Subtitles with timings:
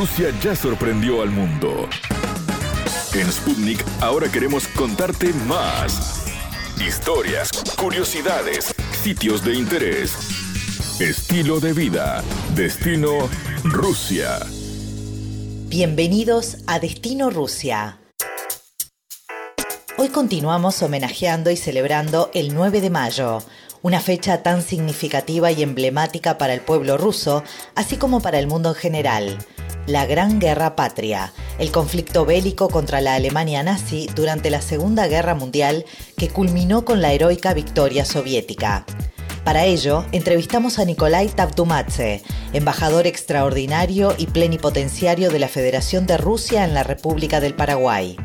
[0.00, 1.86] Rusia ya sorprendió al mundo.
[3.12, 6.24] En Sputnik ahora queremos contarte más.
[6.80, 10.14] Historias, curiosidades, sitios de interés,
[11.00, 12.24] estilo de vida,
[12.54, 13.28] destino
[13.62, 14.38] Rusia.
[15.68, 17.98] Bienvenidos a Destino Rusia.
[19.98, 23.42] Hoy continuamos homenajeando y celebrando el 9 de mayo,
[23.82, 27.44] una fecha tan significativa y emblemática para el pueblo ruso,
[27.74, 29.38] así como para el mundo en general.
[29.90, 35.34] La Gran Guerra Patria, el conflicto bélico contra la Alemania nazi durante la Segunda Guerra
[35.34, 35.84] Mundial
[36.16, 38.86] que culminó con la heroica victoria soviética.
[39.42, 42.22] Para ello, entrevistamos a Nikolai Tavtumadze,
[42.52, 48.16] embajador extraordinario y plenipotenciario de la Federación de Rusia en la República del Paraguay.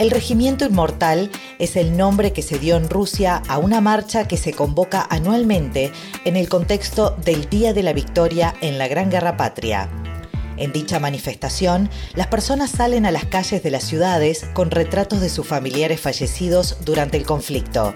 [0.00, 4.36] El Regimiento Inmortal es el nombre que se dio en Rusia a una marcha que
[4.36, 5.92] se convoca anualmente
[6.24, 9.88] en el contexto del Día de la Victoria en la Gran Guerra Patria.
[10.56, 15.28] En dicha manifestación, las personas salen a las calles de las ciudades con retratos de
[15.28, 17.94] sus familiares fallecidos durante el conflicto.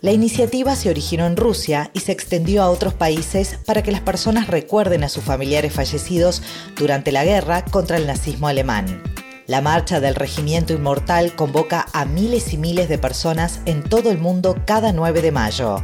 [0.00, 4.00] La iniciativa se originó en Rusia y se extendió a otros países para que las
[4.00, 6.42] personas recuerden a sus familiares fallecidos
[6.76, 9.00] durante la guerra contra el nazismo alemán.
[9.46, 14.18] La marcha del Regimiento Inmortal convoca a miles y miles de personas en todo el
[14.18, 15.76] mundo cada 9 de mayo.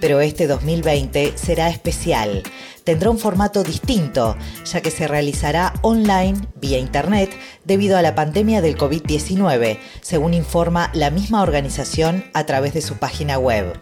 [0.00, 2.42] Pero este 2020 será especial.
[2.84, 7.30] Tendrá un formato distinto, ya que se realizará online vía Internet
[7.64, 12.96] debido a la pandemia del COVID-19, según informa la misma organización a través de su
[12.96, 13.78] página web.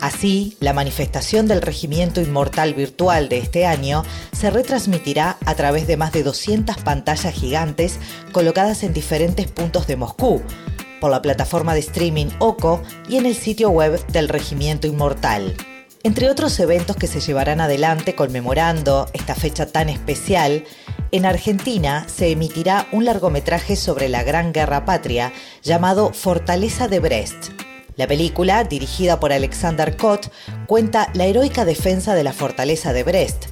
[0.00, 5.96] Así, la manifestación del Regimiento Inmortal Virtual de este año se retransmitirá a través de
[5.96, 7.98] más de 200 pantallas gigantes
[8.30, 10.40] colocadas en diferentes puntos de Moscú,
[11.00, 15.56] por la plataforma de streaming OCO y en el sitio web del Regimiento Inmortal.
[16.02, 20.64] Entre otros eventos que se llevarán adelante conmemorando esta fecha tan especial,
[21.10, 25.32] en Argentina se emitirá un largometraje sobre la Gran Guerra Patria
[25.62, 27.50] llamado Fortaleza de Brest
[27.98, 30.28] la película, dirigida por Alexander Kot,
[30.68, 33.46] cuenta la heroica defensa de la fortaleza de Brest,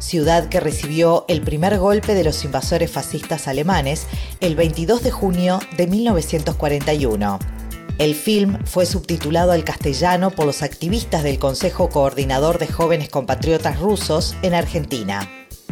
[0.00, 4.08] ciudad que recibió el primer golpe de los invasores fascistas alemanes
[4.40, 7.61] el 22 de junio de 1941.
[7.98, 13.78] El film fue subtitulado al castellano por los activistas del Consejo Coordinador de Jóvenes Compatriotas
[13.78, 15.28] Rusos en Argentina.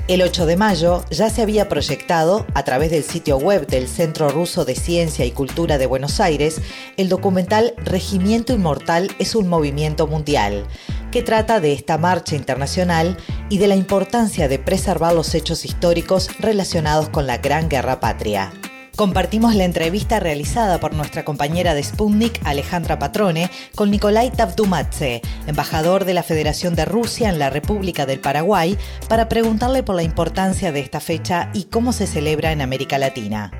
[0.06, 4.28] El 8 de mayo ya se había proyectado, a través del sitio web del Centro
[4.28, 6.60] Ruso de Ciencia y Cultura de Buenos Aires,
[6.97, 10.66] el documental Regimiento Inmortal es un movimiento mundial,
[11.12, 13.16] que trata de esta marcha internacional
[13.50, 18.52] y de la importancia de preservar los hechos históricos relacionados con la Gran Guerra Patria.
[19.00, 26.05] Compartimos la entrevista realizada por nuestra compañera de Sputnik, Alejandra Patrone, con Nikolai Tavtumadze, embajador
[26.05, 28.77] de la Federación de Rusia en la República del Paraguay,
[29.09, 33.50] para preguntarle por la importancia de esta fecha y cómo se celebra en América Latina.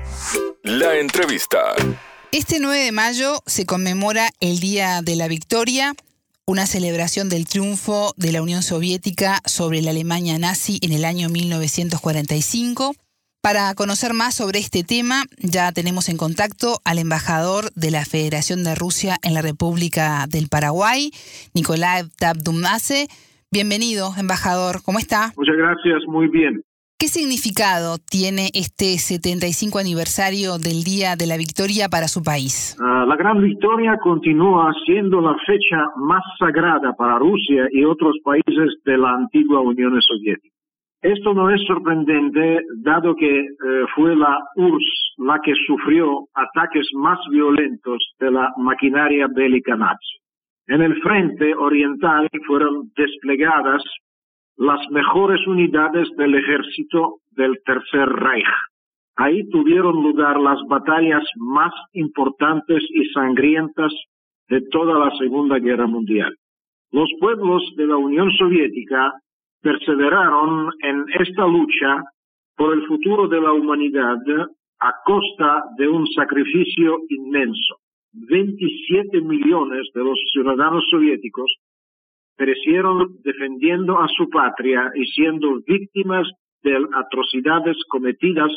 [0.61, 1.73] La entrevista.
[2.31, 5.95] Este 9 de mayo se conmemora el Día de la Victoria,
[6.45, 11.29] una celebración del triunfo de la Unión Soviética sobre la Alemania nazi en el año
[11.29, 12.93] 1945.
[13.41, 18.63] Para conocer más sobre este tema, ya tenemos en contacto al embajador de la Federación
[18.63, 21.09] de Rusia en la República del Paraguay,
[21.55, 23.07] Nikolai Tabdumase.
[23.49, 24.85] Bienvenido, embajador.
[24.85, 25.33] ¿Cómo está?
[25.35, 26.61] Muchas gracias, muy bien.
[26.99, 32.77] ¿Qué significado tiene este 75 aniversario del Día de la Victoria para su país?
[32.77, 38.69] Uh, la Gran Victoria continúa siendo la fecha más sagrada para Rusia y otros países
[38.85, 40.60] de la antigua Unión Soviética.
[41.01, 43.47] Esto no es sorprendente, dado que eh,
[43.95, 50.17] fue la URSS la que sufrió ataques más violentos de la maquinaria bélica nazi.
[50.67, 53.83] En el frente oriental fueron desplegadas
[54.57, 58.45] las mejores unidades del ejército del Tercer Reich.
[59.15, 63.93] Ahí tuvieron lugar las batallas más importantes y sangrientas
[64.49, 66.35] de toda la Segunda Guerra Mundial.
[66.91, 69.13] Los pueblos de la Unión Soviética
[69.61, 72.03] perseveraron en esta lucha
[72.55, 74.17] por el futuro de la humanidad
[74.79, 77.77] a costa de un sacrificio inmenso.
[78.13, 81.51] 27 millones de los ciudadanos soviéticos
[82.35, 86.27] perecieron defendiendo a su patria y siendo víctimas
[86.63, 88.51] de atrocidades cometidas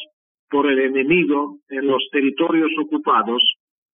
[0.50, 3.42] por el enemigo en los territorios ocupados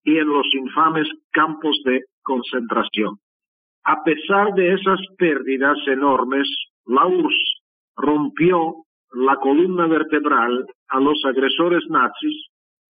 [0.04, 3.18] y en los infames campos de concentración.
[3.84, 6.48] A pesar de esas pérdidas enormes,
[6.88, 7.62] la URSS
[7.96, 8.76] rompió
[9.12, 12.48] la columna vertebral a los agresores nazis,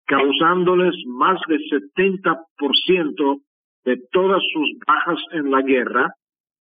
[0.06, 3.42] causándoles más del 70%
[3.86, 6.14] de todas sus bajas en la guerra,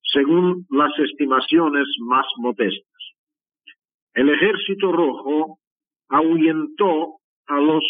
[0.03, 2.85] según las estimaciones más modestas.
[4.15, 5.59] El Ejército Rojo
[6.09, 7.17] ahuyentó
[7.47, 7.85] a los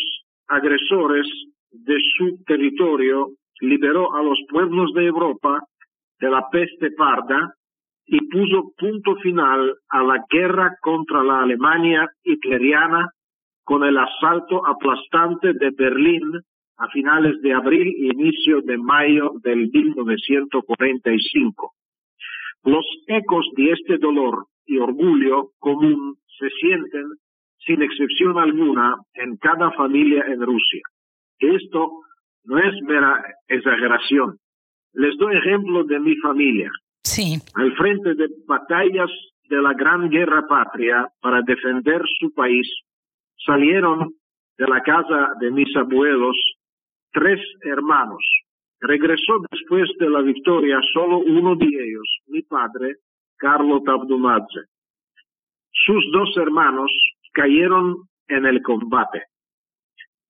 [0.48, 1.26] agresores
[1.70, 3.30] de su territorio,
[3.60, 5.60] liberó a los pueblos de Europa
[6.20, 7.54] de la peste parda
[8.06, 13.10] y puso punto final a la guerra contra la Alemania hitleriana
[13.64, 16.42] con el asalto aplastante de Berlín
[16.76, 21.72] a finales de abril e inicio de mayo del 1945.
[22.64, 27.04] Los ecos de este dolor y orgullo común se sienten
[27.58, 30.82] sin excepción alguna en cada familia en Rusia.
[31.38, 32.00] Esto
[32.44, 34.38] no es mera exageración.
[34.92, 36.70] Les doy ejemplo de mi familia.
[37.04, 37.38] Sí.
[37.54, 39.10] Al frente de batallas
[39.48, 42.66] de la Gran Guerra Patria para defender su país,
[43.44, 44.14] salieron
[44.56, 46.36] de la casa de mis abuelos
[47.12, 48.24] tres hermanos.
[48.80, 52.96] Regresó después de la victoria solo uno de ellos, mi padre,
[53.36, 54.68] Carlo Tabdumadze.
[55.70, 56.90] Sus dos hermanos
[57.32, 57.96] cayeron
[58.28, 59.24] en el combate.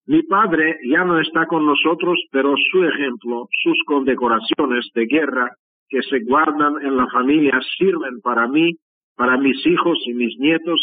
[0.06, 5.56] Mi padre ya no está con nosotros, pero su ejemplo, sus condecoraciones de guerra
[5.88, 8.76] que se guardan en la familia sirven para mí,
[9.16, 10.80] para mis hijos y mis nietos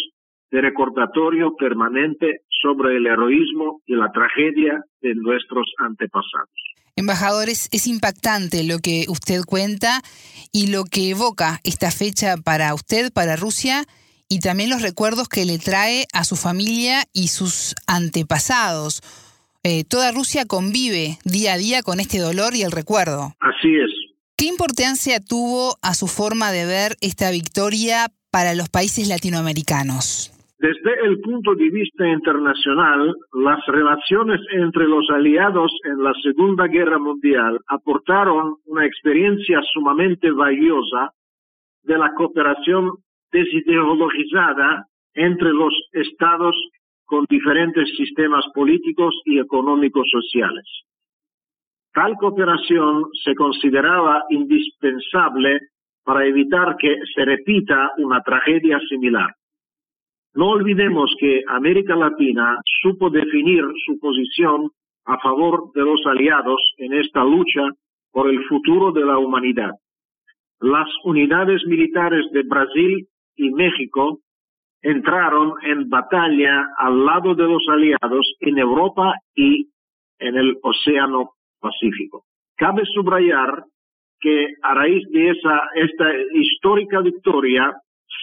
[0.52, 6.50] de recordatorio permanente sobre el heroísmo y la tragedia de nuestros antepasados.
[6.98, 10.02] Embajadores, es impactante lo que usted cuenta
[10.52, 13.86] y lo que evoca esta fecha para usted, para Rusia,
[14.28, 19.02] y también los recuerdos que le trae a su familia y sus antepasados.
[19.64, 23.36] Eh, toda Rusia convive día a día con este dolor y el recuerdo.
[23.40, 24.01] Así es.
[24.62, 30.30] ¿Qué importancia tuvo a su forma de ver esta victoria para los países latinoamericanos?
[30.60, 37.00] Desde el punto de vista internacional, las relaciones entre los aliados en la Segunda Guerra
[37.00, 41.10] Mundial aportaron una experiencia sumamente valiosa
[41.82, 42.92] de la cooperación
[43.32, 44.86] desideologizada
[45.16, 46.56] entre los estados
[47.06, 50.66] con diferentes sistemas políticos y económicos sociales.
[51.94, 55.60] Tal cooperación se consideraba indispensable
[56.04, 59.30] para evitar que se repita una tragedia similar.
[60.34, 64.72] No olvidemos que América Latina supo definir su posición
[65.06, 67.62] a favor de los aliados en esta lucha
[68.12, 69.72] por el futuro de la humanidad.
[70.62, 74.20] Las unidades militares de Brasil y México
[74.82, 79.68] entraron en batalla al lado de los aliados en Europa y
[80.20, 81.32] en el Océano
[81.62, 82.26] Pacífico.
[82.58, 83.64] Cabe subrayar
[84.20, 87.74] que a raíz de esa, esta histórica victoria,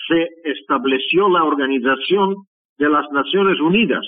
[0.06, 2.35] se estableció la Organización
[2.79, 4.06] de las Naciones Unidas,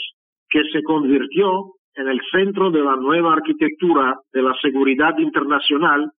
[0.48, 6.10] que se convirtió en el centro de la nueva arquitectura de la seguridad internacional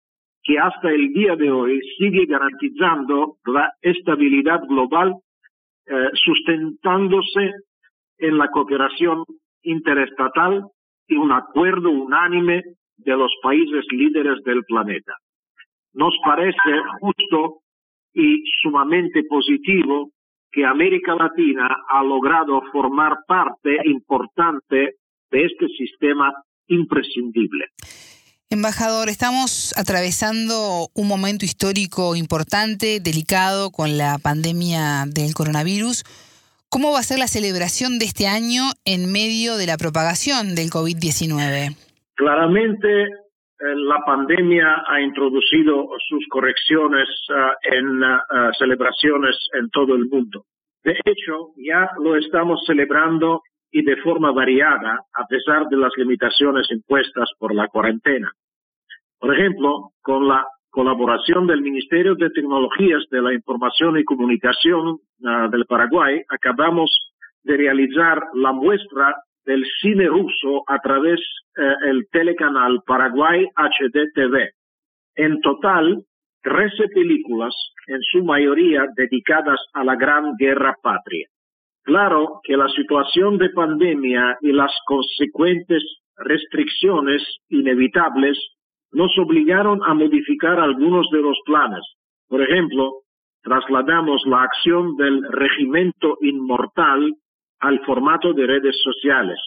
[0.42, 5.14] que hasta el día de hoy sigue garantizando la estabilidad global,
[5.86, 7.52] eh, sustentándose
[8.18, 9.24] en la cooperación
[9.62, 10.64] interestatal
[11.06, 12.62] y un acuerdo unánime
[13.04, 15.14] de los países líderes del planeta.
[15.92, 17.60] Nos parece justo
[18.14, 20.10] y sumamente positivo
[20.52, 24.96] que América Latina ha logrado formar parte importante
[25.30, 26.32] de este sistema
[26.68, 27.66] imprescindible.
[28.52, 36.02] Embajador, estamos atravesando un momento histórico importante, delicado, con la pandemia del coronavirus.
[36.68, 40.70] ¿Cómo va a ser la celebración de este año en medio de la propagación del
[40.70, 41.76] COVID-19?
[42.20, 43.08] Claramente eh,
[43.58, 50.44] la pandemia ha introducido sus correcciones eh, en eh, celebraciones en todo el mundo.
[50.84, 53.40] De hecho, ya lo estamos celebrando
[53.72, 58.30] y de forma variada a pesar de las limitaciones impuestas por la cuarentena.
[59.18, 64.98] Por ejemplo, con la colaboración del Ministerio de Tecnologías de la Información y Comunicación
[65.50, 66.90] del Paraguay, acabamos
[67.44, 71.20] de realizar la muestra del cine ruso a través
[71.56, 74.50] del eh, telecanal Paraguay HD TV.
[75.16, 76.04] En total,
[76.42, 77.54] 13 películas,
[77.86, 81.26] en su mayoría dedicadas a la Gran Guerra Patria.
[81.82, 85.82] Claro que la situación de pandemia y las consecuentes
[86.16, 88.38] restricciones inevitables
[88.92, 91.82] nos obligaron a modificar algunos de los planes.
[92.28, 92.92] Por ejemplo,
[93.42, 97.14] trasladamos la acción del regimiento inmortal
[97.60, 99.38] al formato de redes sociales.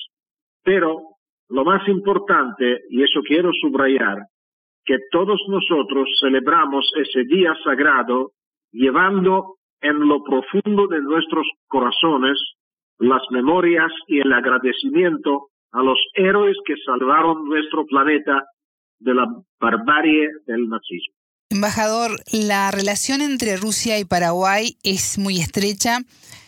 [0.64, 1.02] Pero
[1.50, 4.20] lo más importante, y eso quiero subrayar,
[4.86, 8.32] que todos nosotros celebramos ese día sagrado
[8.72, 12.38] llevando en lo profundo de nuestros corazones
[13.00, 18.44] las memorias y el agradecimiento a los héroes que salvaron nuestro planeta
[19.00, 19.26] de la
[19.60, 21.16] barbarie del nazismo.
[21.50, 26.00] Embajador, la relación entre Rusia y Paraguay es muy estrecha.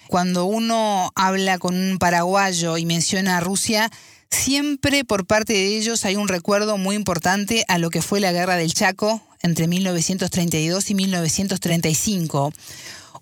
[0.08, 3.90] Cuando uno habla con un paraguayo y menciona a Rusia,
[4.30, 8.32] siempre por parte de ellos hay un recuerdo muy importante a lo que fue la
[8.32, 12.52] guerra del Chaco entre 1932 y 1935.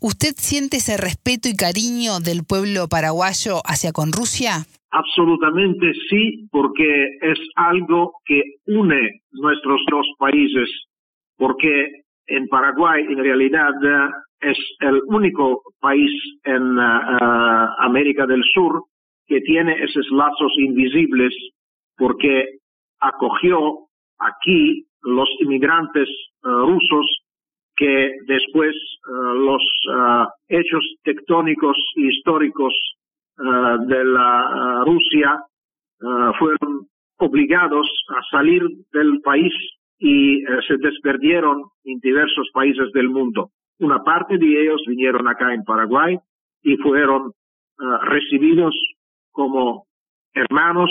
[0.02, 4.66] ¿Usted siente ese respeto y cariño del pueblo paraguayo hacia con Rusia?
[4.92, 10.70] Absolutamente sí, porque es algo que une nuestros dos países,
[11.38, 13.72] porque en Paraguay en realidad
[14.44, 16.12] es el único país
[16.44, 18.84] en uh, uh, América del Sur
[19.26, 21.34] que tiene esos lazos invisibles
[21.98, 22.58] porque
[23.00, 23.88] acogió
[24.20, 26.10] aquí los inmigrantes
[26.44, 27.20] uh, rusos
[27.76, 28.76] que después
[29.08, 29.64] los
[30.48, 32.72] hechos tectónicos y históricos
[33.36, 35.40] de la Rusia
[36.38, 36.86] fueron
[37.18, 39.52] obligados a salir del país
[39.98, 43.50] y se desperdieron en diversos países del mundo.
[43.80, 46.18] Una parte de ellos vinieron acá en Paraguay
[46.62, 48.76] y fueron uh, recibidos
[49.32, 49.86] como
[50.34, 50.90] hermanos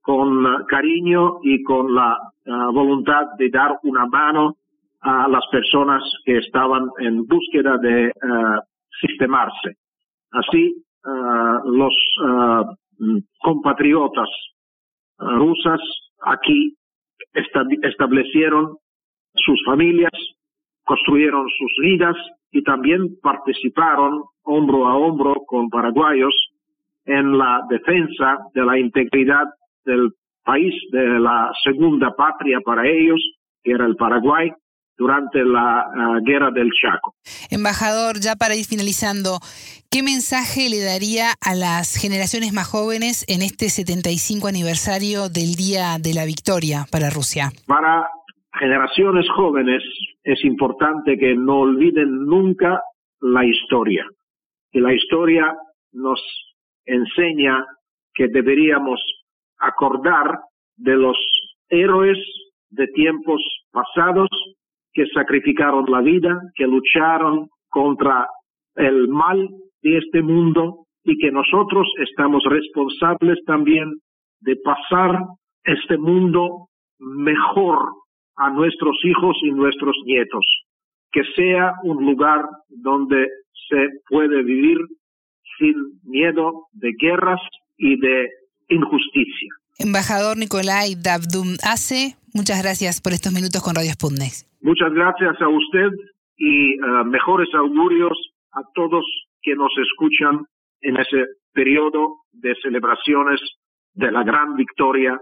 [0.00, 4.56] con uh, cariño y con la uh, voluntad de dar una mano
[5.00, 8.10] a las personas que estaban en búsqueda de
[9.02, 9.76] sistemarse.
[10.30, 11.94] Así, los
[13.38, 14.30] compatriotas
[15.18, 15.80] rusas
[16.22, 16.74] aquí
[17.34, 18.78] establecieron
[19.34, 20.12] sus familias
[20.84, 22.16] construyeron sus vidas
[22.50, 26.34] y también participaron hombro a hombro con paraguayos
[27.04, 29.44] en la defensa de la integridad
[29.84, 30.12] del
[30.44, 33.20] país, de la segunda patria para ellos,
[33.62, 34.52] que era el Paraguay,
[34.96, 37.14] durante la ah, guerra del Chaco.
[37.50, 39.40] Embajador, ya para ir finalizando,
[39.90, 45.98] ¿qué mensaje le daría a las generaciones más jóvenes en este 75 aniversario del Día
[45.98, 47.50] de la Victoria para Rusia?
[47.66, 48.08] Para
[48.52, 49.82] generaciones jóvenes
[50.24, 52.80] es importante que no olviden nunca
[53.20, 54.06] la historia.
[54.72, 55.54] Y la historia
[55.92, 56.20] nos
[56.86, 57.64] enseña
[58.14, 59.00] que deberíamos
[59.58, 60.38] acordar
[60.76, 61.16] de los
[61.68, 62.18] héroes
[62.70, 64.28] de tiempos pasados
[64.92, 68.26] que sacrificaron la vida, que lucharon contra
[68.76, 69.48] el mal
[69.82, 73.92] de este mundo y que nosotros estamos responsables también
[74.40, 75.20] de pasar
[75.64, 77.78] este mundo mejor
[78.36, 80.44] a nuestros hijos y nuestros nietos,
[81.12, 83.28] que sea un lugar donde
[83.68, 84.78] se puede vivir
[85.58, 85.74] sin
[86.04, 87.40] miedo de guerras
[87.76, 88.28] y de
[88.68, 89.50] injusticia.
[89.78, 94.46] Embajador Nicolai Dabdum Ace, muchas gracias por estos minutos con Radio Sputnik.
[94.60, 95.90] Muchas gracias a usted
[96.36, 98.16] y uh, mejores augurios
[98.52, 99.04] a todos
[99.42, 100.46] que nos escuchan
[100.80, 103.40] en ese periodo de celebraciones
[103.94, 105.18] de la gran victoria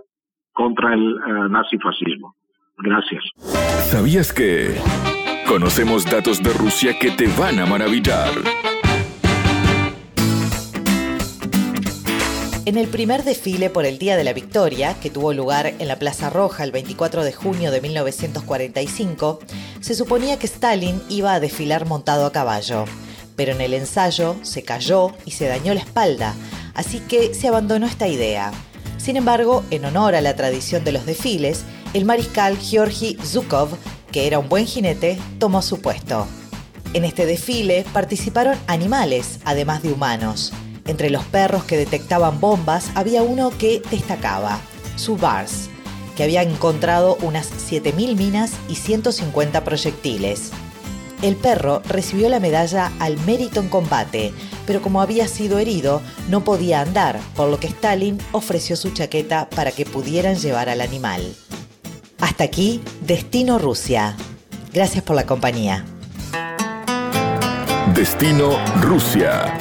[0.53, 2.35] contra el uh, nazifascismo.
[2.79, 3.23] Gracias.
[3.91, 4.75] ¿Sabías que
[5.47, 8.31] conocemos datos de Rusia que te van a maravillar?
[12.65, 15.99] En el primer desfile por el Día de la Victoria, que tuvo lugar en la
[15.99, 19.41] Plaza Roja el 24 de junio de 1945,
[19.81, 22.85] se suponía que Stalin iba a desfilar montado a caballo.
[23.35, 26.35] Pero en el ensayo se cayó y se dañó la espalda,
[26.75, 28.53] así que se abandonó esta idea.
[28.97, 31.65] Sin embargo, en honor a la tradición de los desfiles,
[31.95, 33.69] el mariscal Georgi Zhukov,
[34.11, 36.27] que era un buen jinete, tomó su puesto.
[36.95, 40.53] En este desfile participaron animales, además de humanos.
[40.87, 44.59] Entre los perros que detectaban bombas había uno que destacaba,
[44.97, 45.69] Subars,
[46.17, 50.51] que había encontrado unas 7.000 minas y 150 proyectiles.
[51.23, 54.33] El perro recibió la medalla al mérito en combate,
[54.67, 59.49] pero como había sido herido, no podía andar, por lo que Stalin ofreció su chaqueta
[59.49, 61.33] para que pudieran llevar al animal.
[62.23, 64.15] Hasta aquí, Destino Rusia.
[64.73, 65.85] Gracias por la compañía.
[67.95, 69.59] Destino Rusia.